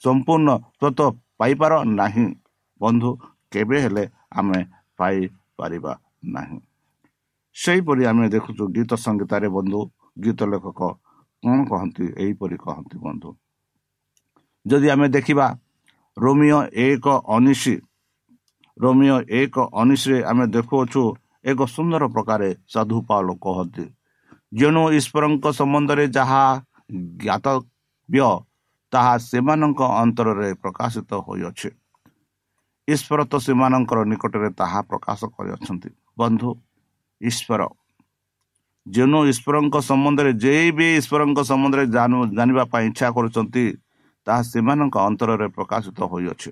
ସମ୍ପୂର୍ଣ୍ଣ 0.04 0.48
ତତ୍ଵ 0.80 1.00
ପାଇପାର 1.40 1.72
ନାହିଁ? 1.98 2.26
ବନ୍ଧୁ 2.80 3.10
କେବେ 3.52 3.76
ହେଲେ 3.84 4.04
ଆମେ 4.38 4.58
ପାଇପାରିବା 4.98 5.92
ନାହିଁ। 6.34 6.58
ସେହିପରି 7.56 8.02
ଆମେ 8.10 8.24
ଦେଖୁଛୁ 8.34 8.62
ଗୀତ 8.76 8.90
ସଙ୍ଗୀତରେ 9.04 9.48
ବନ୍ଧୁ 9.56 9.80
ଗୀତ 10.16 10.40
ଲେଖକ 10.52 10.80
କ'ଣ 11.42 11.58
କହନ୍ତି 11.70 12.04
ଏହିପରି 12.22 12.56
କହନ୍ତି 12.64 12.96
ବନ୍ଧୁ। 13.04 13.30
ଯଦି 14.66 14.88
ଆମେ 14.94 15.06
ଦେଖିବା 15.16 15.46
ରୋମିଓ 16.16 16.60
ଏକ 16.86 17.06
ଅନିଶି 17.36 17.74
ରୋମିଓ 18.76 19.16
ଏକ 19.40 19.56
ଅନିଶରେ 19.74 20.18
ଆମେ 20.30 20.44
ଦେଖୁଅଛୁ 20.54 21.02
ଏକ 21.50 21.60
ସୁନ୍ଦର 21.74 22.02
ପ୍ରକାରେ 22.14 22.48
ସାଧୁ 22.72 22.96
ପାଉଲ 23.08 23.28
କହନ୍ତି 23.44 23.84
ଯେଣୁ 24.52 24.82
ଈଶ୍ୱରଙ୍କ 24.98 25.44
ସମ୍ବନ୍ଧରେ 25.58 26.04
ଯାହା 26.16 26.44
ଜ୍ଞାତବ୍ୟ 27.22 28.28
ତାହା 28.92 29.14
ସେମାନଙ୍କ 29.30 29.80
ଅନ୍ତରରେ 30.02 30.48
ପ୍ରକାଶିତ 30.62 31.10
ହୋଇଅଛି। 31.26 31.68
ଈଶ୍ୱର 32.88 33.20
ତ 33.30 33.34
ସେମାନଙ୍କର 33.46 33.98
ନିକଟରେ 34.10 34.48
ତାହା 34.60 34.80
ପ୍ରକାଶ 34.90 35.20
କରିଅଛନ୍ତି। 35.36 35.90
ବନ୍ଧୁ 36.20 36.50
ଈଶ୍ୱର 37.20 37.60
ଯେଣୁ 38.86 39.18
ଈଶ୍ୱରଙ୍କ 39.32 39.76
ସମ୍ବନ୍ଧରେ 39.90 40.30
ଯେ 40.44 40.54
ବି 40.76 40.86
ଈଶ୍ୱରଙ୍କ 41.00 41.38
ସମ୍ବନ୍ଧରେ 41.50 41.84
ଜାଣିବା 42.38 42.64
ପାଇଁ 42.72 42.84
ଇଚ୍ଛା 42.90 43.08
କରୁଛନ୍ତି 43.16 43.64
ତାହା 44.26 44.42
ସେମାନଙ୍କ 44.52 44.96
ଅନ୍ତରରେ 45.08 45.46
ପ୍ରକାଶିତ 45.56 45.98
ହୋଇଅଛି। 46.12 46.50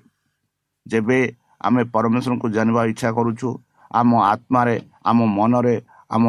ଯେବେ 0.85 1.19
ଆମେ 1.67 1.81
ପରମେଶ୍ୱରଙ୍କୁ 1.93 2.47
ଜାଣିବା 2.57 2.81
ଇଚ୍ଛା 2.91 3.09
କରୁଛୁ 3.17 3.49
ଆମ 3.99 4.09
ଆତ୍ମାରେ 4.33 4.75
ଆମ 5.09 5.19
ମନରେ 5.37 5.75
ଆମ 6.15 6.23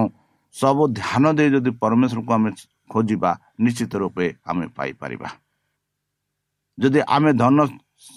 ସବୁ 0.57 0.83
ଧ୍ୟାନ 0.99 1.25
ଦେଇ 1.38 1.51
ଯଦି 1.55 1.71
ପରମେଶ୍ୱରଙ୍କୁ 1.83 2.33
ଆମେ 2.38 2.51
ଖୋଜିବା 2.92 3.31
ନିଶ୍ଚିତ 3.64 3.92
ରୂପେ 4.03 4.27
ଆମେ 4.51 4.66
ପାଇପାରିବା। 4.77 5.29
ଯଦି 6.79 7.01
ଆମେ 7.16 7.31
ଧନ 7.42 7.59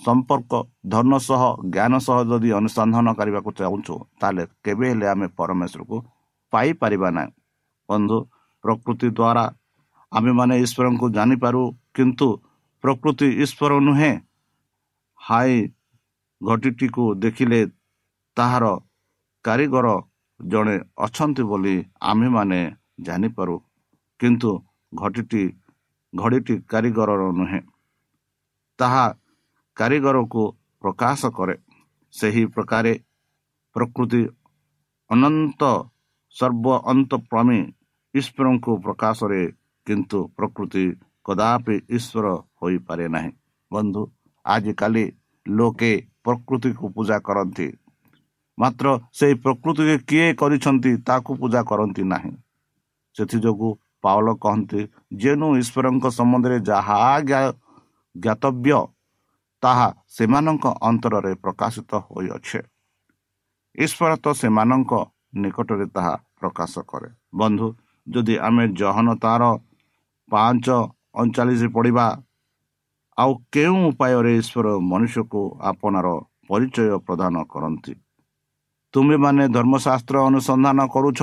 ସମ୍ପର୍କ 0.05 0.51
ଧନ 0.93 1.11
ସହ 1.27 1.41
ଜ୍ଞାନ 1.75 1.93
ସହ 2.07 2.17
ଯଦି 2.31 2.49
ଅନୁସନ୍ଧାନ 2.59 3.07
କରିବାକୁ 3.19 3.49
ଚାହୁଁଛୁ 3.59 3.95
ତାହେଲେ 4.19 4.43
କେବେ 4.63 4.85
ହେଲେ 4.91 5.05
ଆମେ 5.13 5.27
ପରମେଶ୍ୱରକୁ 5.37 5.97
ପାଇପାରିବା 6.53 7.09
ନାହିଁ। 7.17 7.31
ବନ୍ଧୁ 7.89 8.17
ପ୍ରକୃତି 8.63 9.07
ଦ୍ୱାରା 9.17 9.45
ଆମେମାନେ 10.11 10.55
ଈଶ୍ୱରଙ୍କୁ 10.65 11.05
ଜାଣିପାରୁ 11.17 11.61
କିନ୍ତୁ 11.95 12.27
ପ୍ରକୃତି 12.83 13.27
ଈଶ୍ୱର 13.43 13.71
ନୁହେଁ। 13.87 14.13
ହାଇ 15.21 15.55
ଘଟିଟିକୁ 16.41 17.03
ଦେଖିଲେ 17.23 17.59
ତାହାର 18.37 18.65
କାରିଗର 19.45 19.87
ଜଣେ 20.39 20.75
ଅଛନ୍ତି 21.05 21.43
ବୋଲି 21.49 21.75
ଆମେମାନେ 22.01 22.59
ଜାଣିପାରୁ। 23.07 23.55
କିନ୍ତୁ 24.21 24.51
ଘଟିଟି 24.93 25.43
ଘଡ଼ିଟି 26.13 26.55
କାରିଗରର 26.69 27.23
ନୁହେଁ 27.31 27.61
ତାହା 28.79 29.05
କାରିଗରକୁ 29.77 30.43
ପ୍ରକାଶ 30.81 31.31
କରେ 31.37 31.55
ସେହି 32.13 32.43
ପ୍ରକାରେ 32.55 32.93
ପ୍ରକୃତି 33.75 34.21
ଅନନ୍ତ 35.09 35.61
ସର୍ବ 36.35 36.65
ଅନ୍ତପ୍ରମୀ 36.85 37.59
ଈଶ୍ୱରଙ୍କୁ 38.13 38.71
ପ୍ରକାଶରେ 38.85 39.41
କିନ୍ତୁ 39.87 40.19
ପ୍ରକୃତି 40.37 40.83
କଦାପି 41.25 41.75
ଈଶ୍ୱର 41.97 42.25
ହୋଇପାରେ 42.61 43.05
ନାହିଁ। 43.07 43.31
ବନ୍ଧୁ 43.71 44.01
ଆଜିକାଲି 44.45 45.05
ଲୋକେ 45.45 45.91
ପ୍ରକୃତିକୁ 46.23 46.85
ପୂଜା 46.95 47.17
କରନ୍ତି। 47.19 47.67
ମାତ୍ର 48.57 48.87
ସେହି 49.13 49.35
ପ୍ରକୃତିରେ 49.43 49.95
କିଏ 50.09 50.27
କରିଛନ୍ତି 50.33 50.91
ତାକୁ 51.07 51.31
ପୂଜା 51.41 51.61
କରନ୍ତି 51.63 52.03
ନାହିଁ। 52.03 52.33
ସେଥିଯୋଗୁଁ 53.15 53.71
ପାଉଲ 54.03 54.27
କହନ୍ତି 54.43 54.81
ଯେନୁ 55.21 55.47
ଈଶ୍ୱରଙ୍କ 55.61 56.05
ସମ୍ବନ୍ଧରେ 56.17 56.57
ଯାହା 56.69 56.97
ଜ୍ଞାତବ୍ୟ 58.15 58.79
ତାହା 59.63 59.87
ସେମାନଙ୍କ 60.15 60.65
ଅନ୍ତରରେ 60.89 61.33
ପ୍ରକାଶିତ 61.43 61.91
ହୋଇଅଛେ। 62.07 62.61
ଈଶ୍ୱର 63.75 64.11
ତ 64.23 64.25
ସେମାନଙ୍କ 64.41 64.91
ନିକଟରେ 65.41 65.85
ତାହା 65.95 66.13
ପ୍ରକାଶ 66.39 66.73
କରେ। 66.91 67.09
ବନ୍ଧୁ 67.39 67.67
ଯଦି 68.07 68.35
ଆମେ 68.47 68.65
ଜହନ 68.79 69.07
ତାର 69.23 69.41
ପାଞ୍ଚ 70.29 70.67
ଅଣଚାଳିଶ 71.21 71.61
ପଢ଼ିବା 71.75 72.05
ଆଉ 73.17 73.31
କେଉଁ 73.53 73.77
ଉପାୟରେ 73.89 74.31
ଈଶ୍ୱର 74.41 74.67
ମନୁଷ୍ୟକୁ 74.91 75.41
ଆପଣାର 75.69 76.07
ପରିଚୟ 76.49 76.97
ପ୍ରଦାନ 77.07 77.35
କରନ୍ତି? 77.53 77.93
ତୁମେମାନେ 78.93 79.43
ଧର୍ମଶାସ୍ତ୍ର 79.55 80.15
ଅନୁସନ୍ଧାନ 80.29 80.79
କରୁଛ? 80.93 81.21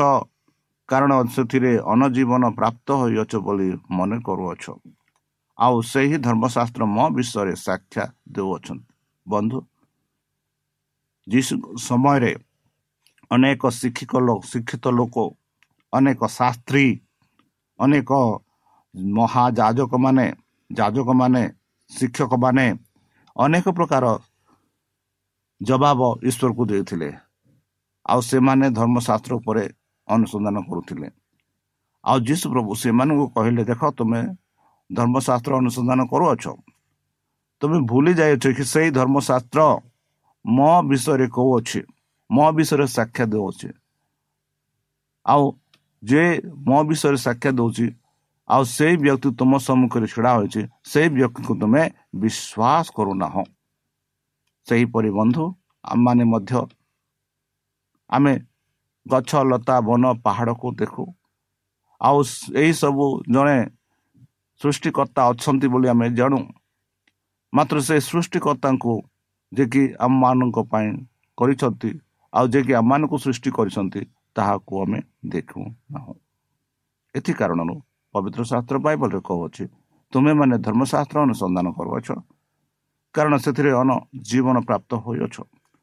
କାରଣ 0.89 1.13
ସେଥିରେ 1.35 1.73
ଅନଜୀବନ 1.93 2.45
ପ୍ରାପ୍ତ 2.59 2.89
ହୋଇଅଛ 3.01 3.33
ବୋଲି 3.47 3.69
ମନେ 3.97 4.17
କରୁଅଛ। 4.27 4.65
ଆଉ 5.59 5.77
ସେହି 5.93 6.17
ଧର୍ମଶାସ୍ତ୍ର 6.27 6.83
ମୋ 6.97 7.05
ବିଷୟରେ 7.17 7.55
ସାକ୍ଷା 7.67 8.05
ଦେଉଅଛନ୍ତି। 8.35 8.93
ବନ୍ଧୁ 9.27 9.59
ଯୀଶୁ 11.27 11.55
ସମୟରେ 11.87 12.33
ଅନେକ 13.31 13.63
ଶିକ୍ଷିକ 13.81 14.13
ଶିକ୍ଷିତ 14.51 14.85
ଲୋକ 14.99 15.17
ଅନେକ 15.93 16.21
ଶାସ୍ତ୍ରୀ 16.39 16.87
ଅନେକ 17.81 18.11
ମହାଯାଜକମାନେ 19.17 20.27
ଯାଜକମାନେ 20.71 21.43
ଶିକ୍ଷକମାନେ 21.91 22.67
ଅନେକ 23.37 23.67
ପ୍ରକାର 23.79 24.05
ଜବାବ 25.61 26.01
ଈଶ୍ୱରକୁ 26.29 26.63
ଦେଇଥିଲେ। 26.71 27.11
ଆଉ 28.07 28.21
ସେମାନେ 28.31 28.67
ଧର୍ମଶାସ୍ତ୍ର 28.79 29.33
ଉପରେ 29.41 29.65
ଅନୁସନ୍ଧାନ 30.15 30.57
କରୁଥିଲେ। 30.69 31.09
ଆଉ 32.05 32.17
ଯୀଶୁ 32.29 32.47
ପ୍ରଭୁ 32.53 32.71
ସେମାନଙ୍କୁ 32.83 33.27
କହିଲେ 33.35 33.63
ଦେଖ 33.71 33.83
ତୁମେ 33.99 34.21
ଧର୍ମଶାସ୍ତ୍ର 34.91 35.53
ଅନୁସନ୍ଧାନ 35.61 36.01
କରୁଅଛ। 36.13 36.45
ତୁମେ 37.63 37.79
ଭୁଲି 37.91 38.13
ଯାଇଅଛ 38.21 38.45
କି 38.57 38.65
ସେଇ 38.73 38.89
ଧର୍ମଶାସ୍ତ୍ର 38.99 39.61
ମୋ 40.45 40.73
ବିଷୟରେ 40.91 41.27
କହୁଅଛି 41.37 41.81
ମୋ 42.31 42.47
ବିଷୟରେ 42.57 42.87
ସାକ୍ଷା 42.97 43.25
ଦେଉଅଛି। 43.33 43.69
ଆଉ 45.27 45.45
ଯେ 46.03 46.23
ମୋ 46.69 46.79
ବିଷୟରେ 46.89 47.19
ସାକ୍ଷା 47.27 47.51
ଦେଉଛି 47.59 47.87
ଆଉ 48.49 48.63
ସେଇ 48.77 48.95
ବ୍ୟକ୍ତି 49.05 49.29
ତୁମ 49.39 49.53
ସମ୍ମୁଖରେ 49.67 50.07
ଛିଡ଼ା 50.13 50.33
ହୋଇଛି 50.39 50.63
ସେଇ 50.91 51.09
ବ୍ୟକ୍ତିକୁ 51.17 51.53
ତୁମେ 51.61 51.83
ବିଶ୍ୱାସ 52.23 52.87
କରୁନାହଁ। 52.97 53.45
ସେହିପରି 54.67 55.11
ବନ୍ଧୁ 55.19 55.45
ଆମମାନେ 55.85 56.25
ମଧ୍ୟ 56.33 56.53
ଆମେ 58.11 58.33
ଗଛ 59.11 59.31
ଲତା 59.51 59.77
ବନ 59.89 60.05
ପାହାଡ଼କୁ 60.25 60.69
ଦେଖୁ। 60.81 61.05
ଆଉ 62.01 62.19
ଏହିସବୁ 62.63 63.07
ଜଣେ 63.35 63.59
ସୃଷ୍ଟିକର୍ତ୍ତା 64.61 65.23
ଅଛନ୍ତି 65.31 65.67
ବୋଲି 65.73 65.87
ଆମେ 65.93 66.07
ଜାଣୁ। 66.19 66.41
ମାତ୍ର 67.53 67.77
ସେ 67.87 67.97
ସୃଷ୍ଟିକର୍ତ୍ତାଙ୍କୁ 68.11 68.93
ଯିଏକି 69.53 69.83
ଆମମାନଙ୍କ 70.07 70.59
ପାଇଁ 70.71 70.89
କରିଛନ୍ତି 71.39 71.91
ଆଉ 72.33 72.45
ଯିଏକି 72.53 72.73
ଆମମାନଙ୍କୁ 72.81 73.17
ସୃଷ୍ଟି 73.25 73.51
କରିଛନ୍ତି 73.57 74.01
ତାହାକୁ 74.37 74.73
ଆମେ 74.83 74.99
ଦେଖୁ 75.33 75.61
ନାହୁଁ। 75.93 76.15
ଏଥି 77.15 77.33
କାରଣରୁ 77.41 77.75
ପବିତ୍ର 78.15 78.41
ଶାସ୍ତ୍ର 78.51 78.77
ବାଇବଲରେ 78.87 79.21
କହୁଅଛି 79.29 79.65
ତୁମେମାନେ 80.13 80.57
ଧର୍ମଶାସ୍ତ୍ର 80.67 81.17
ଅନୁସନ୍ଧାନ 81.27 81.67
କରୁଅଛ 81.79 82.09
କାରଣ 83.15 83.35
ସେଥିରେ 83.45 83.71
ଅନ 83.81 83.91
ଜୀବନ 84.29 84.57
ପ୍ରାପ୍ତ 84.69 84.91
ହୋଇଅଛ 85.05 85.37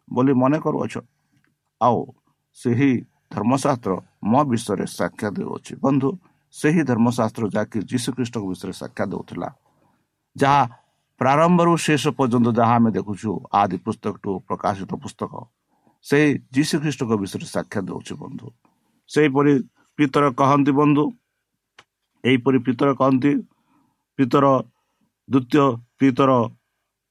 ବୋଲି 0.07 0.33
ମନେ 0.41 0.57
କରୁଅଛ। 0.65 0.93
ଆଉ 1.81 1.99
ସେହି 2.57 2.91
ଧର୍ମଶାସ୍ତ୍ର 3.31 3.91
ମୋ 4.31 4.41
ବିଷୟରେ 4.51 4.85
ସାକ୍ଷା 4.99 5.27
ଦେଉଅଛି। 5.37 5.73
ବନ୍ଧୁ 5.83 6.09
ସେହି 6.53 6.81
ଧର୍ମଶାସ୍ତ୍ର 6.89 7.43
ଯାହାକି 7.55 7.77
ଯୀଶୁଖ୍ରୀଷ୍ଟଙ୍କ 7.91 8.45
ବିଷୟରେ 8.51 8.73
ସାକ୍ଷା 8.81 9.03
ଦେଉଥିଲା 9.11 9.49
ଯାହା 10.35 10.61
ପ୍ରାରମ୍ଭରୁ 11.21 11.73
ଶେଷ 11.85 12.03
ପର୍ଯ୍ୟନ୍ତ 12.17 12.47
ଯାହା 12.59 12.73
ଆମେ 12.79 12.89
ଦେଖୁଛୁ 12.97 13.29
ଆଦି 13.61 13.77
ପୁସ୍ତକଠୁ 13.85 14.31
ପ୍ରକାଶିତ 14.47 14.91
ପୁସ୍ତକ 15.03 15.31
ସେଇ 16.05 16.27
ଯୀଶୁଖ୍ରୀଷ୍ଟଙ୍କ 16.55 17.11
ବିଷୟରେ 17.21 17.47
ସାକ୍ଷା 17.55 17.79
ଦେଉଛି 17.87 18.13
ବନ୍ଧୁ। 18.21 18.47
ସେହିପରି 19.09 19.53
ପିତର 19.99 20.23
କହନ୍ତି 20.39 20.71
ବନ୍ଧୁ 20.79 21.03
ଏହିପରି 22.23 22.57
ପିତର 22.67 22.89
କହନ୍ତି 22.99 23.31
ପିତର 24.19 24.45
ଦ୍ୱିତୀୟ 25.29 25.65
ପିତର 25.99 26.31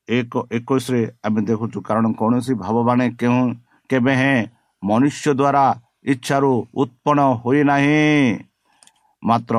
ଏକ 0.09 0.33
ଏକୋଇଶରେ 0.57 1.01
ଆମେ 1.27 1.41
ଦେଖୁଛୁ 1.49 1.79
କାରଣ 1.89 2.07
କୌଣସି 2.21 2.53
ଭାବବାଣୀ 2.65 3.07
କେଉଁ 3.21 3.43
କେବେ 3.91 4.13
ହେଁ 4.21 4.41
ମନୁଷ୍ୟ 4.83 5.27
ଦ୍ୱାରା 5.41 5.65
ଇଚ୍ଛାରୁ 6.05 6.53
ଉତ୍ପନ୍ନ 6.83 7.21
ହୋଇନାହିଁ। 7.43 8.03
ମାତ୍ର 9.23 9.57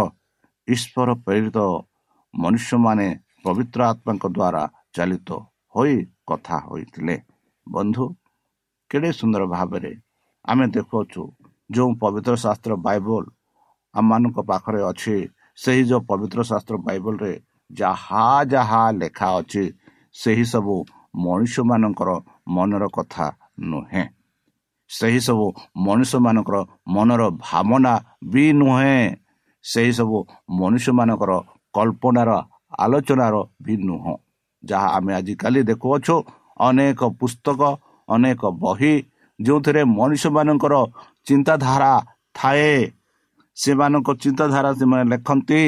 ଈଶ୍ୱର 0.67 1.10
ପ୍ରେରିତ 1.25 1.58
ମନୁଷ୍ୟମାନେ 2.34 3.08
ପବିତ୍ର 3.43 3.79
ଆତ୍ମାଙ୍କ 3.91 4.25
ଦ୍ୱାରା 4.36 4.63
ଚାଲିତ 4.95 5.29
ହୋଇ 5.75 5.95
କଥା 6.29 6.58
ହୋଇଥିଲେ। 6.67 7.15
ବନ୍ଧୁ 7.67 8.05
କେଡ଼େ 8.91 9.10
ସୁନ୍ଦର 9.19 9.43
ଭାବରେ 9.53 9.91
ଆମେ 10.45 10.65
ଦେଖୁଅଛୁ 10.75 11.21
ଯେଉଁ 11.69 11.91
ପବିତ୍ର 12.01 12.34
ଶାସ୍ତ୍ର 12.43 12.73
ବାଇବଲ 12.86 13.23
ଆମମାନଙ୍କ 13.93 14.38
ପାଖରେ 14.49 14.79
ଅଛି 14.91 15.15
ସେହି 15.58 15.84
ଯେଉଁ 15.89 16.01
ପବିତ୍ର 16.10 16.39
ଶାସ୍ତ୍ର 16.51 16.75
ବାଇବଲରେ 16.88 17.34
ଯାହା 17.71 18.25
ଯାହା 18.53 18.81
ଲେଖା 19.01 19.27
ଅଛି 19.39 19.63
ସେହି 20.15 20.45
ସବୁ 20.53 20.75
ମଣିଷମାନଙ୍କର 21.23 22.10
ମନର 22.55 22.84
କଥା 22.97 23.25
ନୁହେଁ। 23.71 24.05
ସେହି 24.89 25.19
ସବୁ 25.19 25.45
ମଣିଷମାନଙ୍କର 25.78 26.58
ମନର 26.88 27.21
ଭାବନା 27.41 27.93
ବି 28.32 28.43
ନୁହେଁ। 28.54 29.00
ସେହି 29.65 29.91
ସବୁ 29.91 30.17
ମନୁଷ୍ୟମାନଙ୍କର 30.60 31.32
କଳ୍ପନାର 31.74 32.30
ଆଲୋଚନାର 32.80 33.36
ବି 33.62 33.74
ନୁହଁ। 33.88 34.13
ଯାହା 34.63 34.88
ଆମେ 34.98 35.12
ଆଜିକାଲି 35.13 35.62
ଦେଖୁଅଛୁ 35.69 36.15
ଅନେକ 36.60 37.00
ପୁସ୍ତକ 37.19 37.62
ଅନେକ 38.10 38.41
ବହି 38.63 38.93
ଯେଉଁଥିରେ 39.39 39.82
ମଣିଷମାନଙ୍କର 39.98 40.74
ଚିନ୍ତାଧାରା 41.28 41.91
ଥାଏ। 42.36 42.74
ସେମାନଙ୍କ 43.58 44.10
ଚିନ୍ତାଧାରା 44.24 44.69
ସେମାନେ 44.74 45.04
ଲେଖନ୍ତି। 45.12 45.62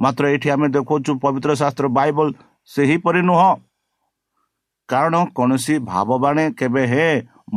ମାତ୍ର 0.00 0.24
ଏଠି 0.34 0.48
ଆମେ 0.50 0.66
ଦେଖୁଛୁ 0.76 1.10
ପବିତ୍ର 1.22 1.50
ଶାସ୍ତ୍ର 1.60 1.86
ବାଇବଲ 1.98 2.28
ସେହିପରି 2.70 3.20
ନୁହଁ। 3.22 3.50
କାରଣ 4.88 5.14
କୌଣସି 5.36 5.74
ଭାବବାଣୀ 5.90 6.44
କେବେ 6.58 6.82
ହେ 6.92 7.06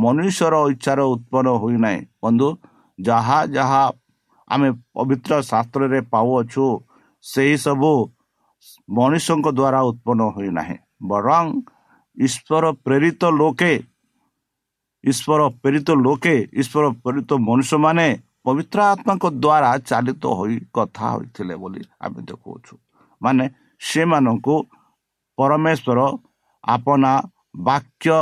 ମନୁଷ୍ୟର 0.02 0.54
ଇଚ୍ଛାର 0.72 1.00
ଉତ୍ପନ୍ନ 1.14 1.48
ହୋଇନାହିଁ। 1.62 2.00
ବନ୍ଧୁ 2.22 2.48
ଯାହା 2.98 3.38
ଯାହା 3.56 3.82
ଆମେ 4.50 4.68
ପବିତ୍ର 4.94 5.32
ଶାସ୍ତ୍ରରେ 5.50 6.00
ପାଉଅଛୁ 6.12 6.66
ସେହି 7.24 7.56
ସବୁ 7.64 7.92
ମଣିଷଙ୍କ 8.96 9.46
ଦ୍ୱାରା 9.58 9.80
ଉତ୍ପନ୍ନ 9.90 10.20
ହୋଇନାହିଁ। 10.36 10.76
ବରଂ 11.10 11.44
ଈଶ୍ୱର 12.16 12.64
ପ୍ରେରିତ 12.84 13.22
ଲୋକେ 13.40 13.72
ଈଶ୍ୱର 15.04 15.40
ପ୍ରେରିତ 15.62 15.88
ଲୋକେ 16.04 16.36
ଈଶ୍ୱର 16.60 16.86
ପ୍ରେରିତ 17.02 17.30
ମନୁଷ୍ୟମାନେ 17.48 18.08
ପବିତ୍ର 18.44 18.78
ଆତ୍ମାଙ୍କ 18.92 19.24
ଦ୍ୱାରା 19.44 19.70
ଚାଲିତ 19.88 20.24
ହୋଇ 20.38 20.56
କଥା 20.76 21.06
ହୋଇଥିଲେ 21.14 21.54
ବୋଲି 21.62 21.82
ଆମେ 22.04 22.20
ଦେଖୁଅଛୁ। 22.28 22.74
ମାନେ 23.20 23.44
ସେମାନଙ୍କୁ 23.88 24.54
ପରମେଶ୍ୱର 25.38 26.00
ଆପଣା 26.68 27.12
ବାକ୍ୟ 27.68 28.16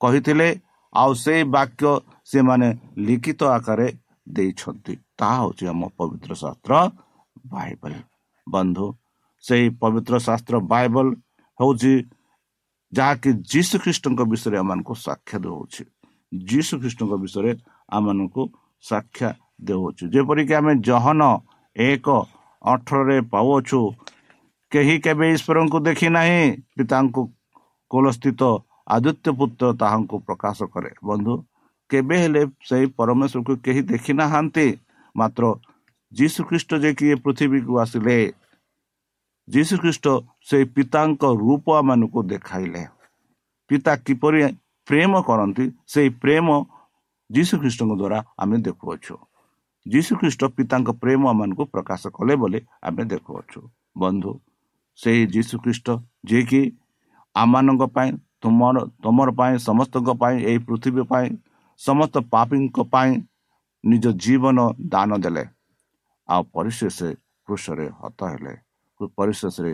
କହିଥିଲେ 0.00 0.48
ଆଉ 0.92 1.10
ସେଇ 1.24 1.42
ବାକ୍ୟ 1.56 1.90
ସେମାନେ 2.32 2.68
ଲିଖିତ 3.06 3.40
ଆକାରରେ 3.56 3.88
ଦେଇଛନ୍ତି 4.36 4.94
ତାହା 5.18 5.36
ହେଉଛି 5.42 5.64
ଆମ 5.72 5.82
ପବିତ୍ର 5.98 6.30
ଶାସ୍ତ୍ର 6.42 6.72
ବାଇବଲ। 7.52 7.92
ବନ୍ଧୁ 8.46 8.86
ସେଇ 9.44 9.66
ପବିତ୍ର 9.82 10.14
ଶାସ୍ତ୍ର 10.26 10.54
ବାଇବଲ 10.72 11.06
ହେଉଛି 11.60 11.92
ଯାହାକି 12.92 13.30
ଯୀଶୁ 13.52 13.74
ଖ୍ରୀଷ୍ଟଙ୍କ 13.84 14.20
ବିଷୟରେ 14.32 14.56
ଆମମାନଙ୍କୁ 14.62 14.94
ସାକ୍ଷା 15.06 15.36
ଦେଉଛି 15.44 15.82
ଯୀଶୁ 16.50 16.74
ଖ୍ରୀଷ୍ଟଙ୍କ 16.82 17.12
ବିଷୟରେ 17.22 17.52
ଆମମାନଙ୍କୁ 17.88 18.42
ସାକ୍ଷା 18.84 19.28
ଦେଉଅଛୁ। 19.68 20.04
ଯେପରିକି 20.14 20.54
ଆମେ 20.60 20.72
ଜହନ 20.88 21.22
ଏକ 21.76 22.06
ଅଠରରେ 22.64 23.18
ପାଉଅଛୁ 23.32 23.80
କେହି 24.72 24.96
କେବେ 25.04 25.26
ଈଶ୍ୱରଙ୍କୁ 25.34 25.78
ଦେଖି 25.88 26.08
ନାହିଁ 26.16 26.42
ପିତାଙ୍କୁ 26.76 27.22
କୋଲସ୍ଥିତ 27.90 28.42
ଆଦିତ୍ୟ 28.96 29.28
ପୁତ୍ର 29.38 29.64
ତାହାଙ୍କୁ 29.80 30.16
ପ୍ରକାଶ 30.26 30.58
କରେ। 30.72 30.90
ବନ୍ଧୁ 31.08 31.34
କେବେ 31.90 32.16
ହେଲେ 32.22 32.42
ସେହି 32.68 32.86
ପରମେଶ୍ୱରକୁ 32.98 33.52
କେହି 33.64 33.82
ଦେଖି 33.90 34.12
ନାହାନ୍ତି। 34.20 34.66
ମାତ୍ର 35.14 35.44
ଯୀଶୁ 36.12 36.40
ଖ୍ରୀଷ୍ଟ 36.48 36.70
ଯେ 36.82 36.90
କିଏ 36.98 37.14
ପୃଥିବୀକୁ 37.24 37.72
ଆସିଲେ 37.82 38.16
ଯୀଶୁ 39.48 39.74
ଖ୍ରୀଷ୍ଟ 39.82 40.06
ସେଇ 40.48 40.64
ପିତାଙ୍କ 40.76 41.22
ରୂପ 41.42 41.66
ମାନଙ୍କୁ 41.88 42.20
ଦେଖାଇଲେ। 42.32 42.82
ପିତା 43.70 43.92
କିପରି 44.06 44.40
ପ୍ରେମ 44.88 45.12
କରନ୍ତି 45.28 45.64
ସେଇ 45.92 46.08
ପ୍ରେମ 46.22 46.46
ଯୀଶୁ 47.30 47.54
ଖ୍ରୀଷ୍ଟଙ୍କ 47.62 47.92
ଦ୍ୱାରା 48.00 48.18
ଆମେ 48.42 48.56
ଦେଖୁଅଛୁ। 48.66 49.14
ଯୀଶୁ 49.86 50.12
ଖ୍ରୀଷ୍ଟ 50.20 50.42
ପିତାଙ୍କ 50.56 50.88
ପ୍ରେମ 51.02 51.20
ଆମମାନଙ୍କୁ 51.32 51.64
ପ୍ରକାଶ 51.74 52.02
କଲେ 52.16 52.34
ବୋଲି 52.40 52.60
ଆମେ 52.86 53.02
ଦେଖୁଅଛୁ। 53.12 53.60
ବନ୍ଧୁ 53.98 54.32
ସେଇ 54.98 55.20
ଯୀଶୁ 55.34 55.54
ଖ୍ରୀଷ୍ଟ 55.64 55.86
ଯିଏକି 56.28 56.62
ଆମମାନଙ୍କ 57.40 57.82
ପାଇଁ 57.96 58.10
ତୁମର 58.42 58.76
ତୁମର 59.02 59.28
ପାଇଁ 59.40 59.54
ସମସ୍ତଙ୍କ 59.68 60.08
ପାଇଁ 60.22 60.36
ଏହି 60.48 60.58
ପୃଥିବୀ 60.68 61.02
ପାଇଁ 61.12 61.26
ସମସ୍ତ 61.80 62.14
ପାପୀଙ୍କ 62.34 62.76
ପାଇଁ 62.92 63.10
ନିଜ 63.84 64.04
ଜୀବନ 64.24 64.58
ଦାନ 64.94 65.10
ଦେଲେ। 65.24 65.44
ଆଉ 66.28 66.42
ପରିଶେଷ 66.54 66.98
କୃଷରେ 67.48 67.86
ହତ 68.00 68.20
ହେଲେ। 68.32 68.54
ପରିଶେଷରେ 69.18 69.72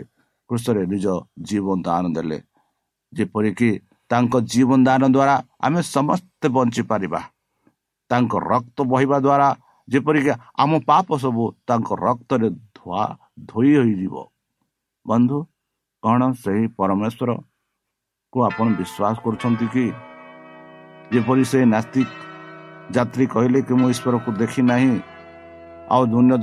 କୃଷରେ 0.49 0.81
ନିଜ 0.93 1.05
ଜୀବନ 1.47 1.77
ଦାନ 1.87 2.03
ଦେଲେ। 2.15 2.37
ଯେପରିକି 3.13 3.69
ତାଙ୍କ 4.11 4.33
ଜୀବନ 4.51 4.79
ଦାନ 4.87 5.03
ଦ୍ୱାରା 5.15 5.35
ଆମେ 5.65 5.81
ସମସ୍ତେ 5.95 6.47
ବଞ୍ଚିପାରିବା। 6.55 7.21
ତାଙ୍କ 8.09 8.33
ରକ୍ତ 8.51 8.77
ବହିବା 8.91 9.17
ଦ୍ୱାରା 9.25 9.49
ଯେପରିକି 9.87 10.31
ଆମ 10.61 10.71
ପାପ 10.89 11.07
ସବୁ 11.23 11.43
ତାଙ୍କ 11.67 11.89
ରକ୍ତରେ 12.05 12.47
ଧୁଆ 12.77 13.03
ଧୋଇ 13.49 13.71
ହୋଇଯିବ। 13.77 14.15
ବନ୍ଧୁ 15.05 15.37
କ'ଣ 16.03 16.21
ସେହି 16.43 16.65
ପରମେଶ୍ୱରକୁ 18.35 18.43
ଆପଣ 18.43 18.67
ବିଶ୍ୱାସ 18.79 19.15
କରୁଛନ୍ତି 19.23 19.67
କି? 19.73 19.85
ଯେପରି 21.11 21.43
ସେ 21.51 21.59
ନାସ୍ତିକ 21.73 22.09
ଯାତ୍ରୀ 22.95 23.25
କହିଲେ 23.33 23.59
କି 23.67 23.73
ମୁଁ 23.79 23.87
ଈଶ୍ୱରକୁ 23.95 24.29
ଦେଖି 24.41 24.61
ନାହିଁ 24.71 24.93
ଆଉ 25.93 26.01
ଅନ୍ୟ 26.19 26.33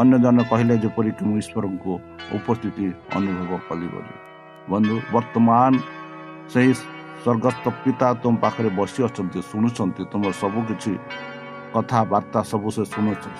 ଅନ୍ୟ 0.00 0.16
ଜଣେ 0.24 0.42
କହିଲେ 0.50 0.74
ଯେପରିକି 0.84 1.22
ମୁଁ 1.26 1.36
ଈଶ୍ୱରଙ୍କୁ 1.42 1.92
ଉପସ୍ଥିତି 2.36 2.86
ଅନୁଭବ 3.16 3.50
କଲି 3.68 3.86
ବୋଲି। 3.92 4.14
ବନ୍ଧୁ 4.70 4.94
ବର୍ତ୍ତମାନ 5.14 5.72
ସେହି 6.52 6.72
ସ୍ୱର୍ଗସ୍ଥ 7.22 7.64
ପିତା 7.82 8.08
ତୁମ 8.22 8.34
ପାଖରେ 8.42 8.70
ବସି 8.78 9.00
ଅଛନ୍ତି 9.08 9.38
ଶୁଣୁଛନ୍ତି 9.50 10.02
ତୁମର 10.12 10.32
ସବୁ 10.42 10.58
କିଛି 10.68 10.92
କଥାବାର୍ତ୍ତା 11.74 12.40
ସବୁ 12.50 12.68
ସେ 12.76 12.82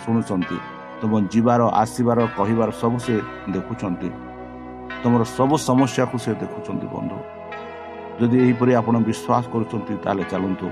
ଶୁଣୁଛନ୍ତି 0.03 0.59
ତୁମ 1.01 1.13
ଯିବାର 1.33 1.61
ଆସିବାର 1.83 2.19
କହିବାର 2.39 2.71
ସବୁ 2.83 2.99
ସେ 3.07 3.15
ଦେଖୁଛନ୍ତି। 3.55 4.11
ତୁମର 5.03 5.23
ସବୁ 5.37 5.55
ସମସ୍ୟାକୁ 5.69 6.17
ସେ 6.25 6.31
ଦେଖୁଛନ୍ତି 6.43 6.87
ବନ୍ଧୁ। 6.97 7.19
ଯଦି 8.23 8.39
ଏହିପରି 8.45 8.73
ଆପଣ 8.81 8.95
ବିଶ୍ୱାସ 9.09 9.45
କରୁଛନ୍ତି 9.53 9.95
ତାହେଲେ 10.05 10.25
ଚାଲନ୍ତୁ 10.33 10.67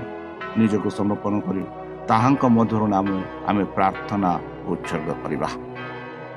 ନିଜକୁ 0.59 0.89
ସମର୍ପଣ 0.99 1.33
କରି 1.47 1.63
ତାହାଙ୍କ 2.09 2.43
ମଧୁର 2.55 2.83
ନାମ 2.95 3.07
ଆମେ 3.49 3.63
ପ୍ରାର୍ଥନା 3.75 4.31
ଉତ୍ସର୍ଗ 4.71 5.09
କରିବା। 5.23 5.49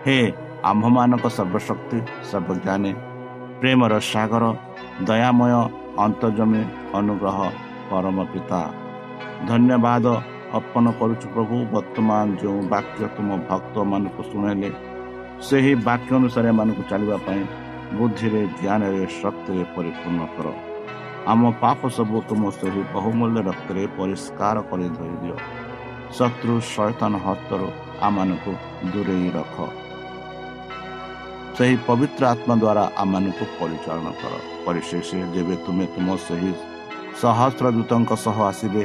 ହେ 0.04 0.18
ଆମ୍ଭମାନଙ୍କ 0.70 1.26
ସର୍ବଶକ୍ତି 1.36 1.98
ସର୍ବଜ୍ଞାନୀ 2.30 2.92
ପ୍ରେମର 3.60 3.92
ସାଗର 4.12 4.44
ଦୟାମୟ 5.08 5.52
ଅନ୍ତର୍ଜମୀ 6.04 6.62
ଅନୁଗ୍ରହ 6.98 7.38
ପରମ 7.90 8.16
ପିତା। 8.32 8.60
ଧନ୍ୟବାଦ 9.48 10.06
ଅର୍ପଣ 10.58 10.84
କରୁଛୁ 10.98 11.26
ପ୍ରଭୁ 11.34 11.56
ବର୍ତ୍ତମାନ 11.74 12.26
ଯେଉଁ 12.42 12.60
ବାକ୍ୟ 12.74 13.00
ତୁମ 13.16 13.28
ଭକ୍ତମାନଙ୍କୁ 13.48 14.22
ଶୁଣାଇଲେ 14.30 14.70
ସେହି 15.46 15.72
ବାକ୍ୟ 15.88 16.10
ଅନୁସାରେ 16.18 16.48
ଏମାନଙ୍କୁ 16.52 16.82
ଚାଲିବା 16.90 17.16
ପାଇଁ 17.26 17.42
ବୁଦ୍ଧିରେ 17.98 18.42
ଜ୍ଞାନରେ 18.58 19.02
ଶକ୍ତିରେ 19.20 19.62
ପରିପୂର୍ଣ୍ଣ 19.74 20.22
କର। 20.36 20.46
ଆମ 21.32 21.42
ପାପ 21.62 21.80
ସବୁ 21.96 22.16
ତୁମ 22.28 22.42
ସେହି 22.58 22.82
ବହୁମୂଲ୍ୟ 22.94 23.40
ରକ୍ତରେ 23.48 23.82
ପରିଷ୍କାର 23.98 24.56
କରି 24.70 24.86
ଧରିଦିଅ 24.96 25.36
ଶତ୍ରୁ 26.16 26.54
ଶୈତାନ 26.72 27.12
ହସ୍ତରୁ 27.26 27.68
ଆମମାନଙ୍କୁ 28.06 28.52
ଦୂରେଇ 28.92 29.28
ରଖ। 29.36 29.56
ସେହି 31.56 31.76
ପବିତ୍ର 31.88 32.22
ଆତ୍ମା 32.32 32.54
ଦ୍ୱାରା 32.62 32.84
ଆମମାନଙ୍କୁ 33.02 33.44
ପରିଚାଳନା 33.58 34.12
କର। 34.20 34.34
ପରିଶେଷ 34.66 35.08
ଯେବେ 35.34 35.54
ତୁମେ 35.64 35.86
ତୁମ 35.94 36.08
ସେହି 36.26 36.52
ସହସ୍ର 37.20 37.64
ଦୂତଙ୍କ 37.76 38.10
ସହ 38.24 38.36
ଆସିବେ 38.50 38.82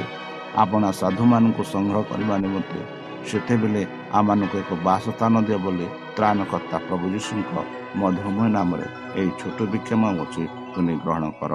ଆପଣ 0.62 0.82
ସାଧୁମାନଙ୍କୁ 1.00 1.62
ସଂଗ୍ରହ 1.74 2.02
କରିବା 2.10 2.36
ନିମନ୍ତେ 2.44 2.80
ସେତେବେଳେ 3.28 3.82
ଆମମାନଙ୍କୁ 4.18 4.56
ଏକ 4.62 4.70
ବାସସ୍ଥାନ 4.88 5.34
ଦିଅ 5.46 5.58
ବୋଲି 5.64 5.86
ତ୍ରାଣକର୍ତ୍ତା 6.16 6.76
ପ୍ରଭୁ 6.86 7.06
ଯୀଶୁଙ୍କ 7.14 7.52
ମଧୁମୟ 8.00 8.48
ନାମରେ 8.56 8.86
ଏହି 9.18 9.30
ଛୋଟ 9.40 9.58
ବିକ୍ଷମ 9.72 10.02
ଅଛି 10.22 10.42
ତୁମେ 10.72 10.94
ଗ୍ରହଣ 11.04 11.24
କର। 11.40 11.54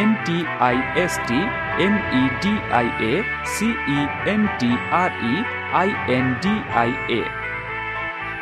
M 0.00 0.14
E 2.20 2.22
D 2.42 2.52
I 2.78 2.88
A 3.10 3.12
C E 3.54 3.98
N 4.34 4.46
T 4.60 4.70
R 5.02 5.14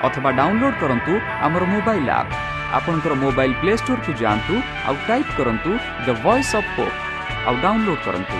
ଅଥବା 0.07 0.31
ଡାଉନଲୋଡ୍ 0.39 0.77
କରନ୍ତୁ 0.81 1.13
ଆମର 1.47 1.63
ମୋବାଇଲ୍ 1.75 2.11
ଆପ୍ 2.21 2.35
ଆପଣଙ୍କର 2.79 3.15
ମୋବାଇଲ୍ 3.25 3.55
ପ୍ଲେ 3.61 3.73
ଷ୍ଟୋରକୁ 3.83 4.13
ଯାଆନ୍ତୁ 4.23 4.55
ଆଉ 4.89 4.97
ଟାଇପ୍ 5.09 5.33
କରନ୍ତୁ 5.39 5.71
ଦ 6.07 6.09
ଭଏସ୍ 6.25 6.53
ଅଫ୍ 6.61 6.71
ପୋପ୍ 6.77 6.97
ଆଉ 7.49 7.55
ଡାଉନଲୋଡ୍ 7.65 8.03
କରନ୍ତୁ। 8.07 8.39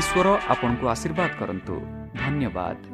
ଈଶ୍ୱର 0.00 0.26
ଆପଣଙ୍କୁ 0.52 0.84
ଆଶୀର୍ବାଦ 0.94 1.30
କରନ୍ତୁ। 1.40 1.74
ଧନ୍ୟବାଦ। 2.22 2.91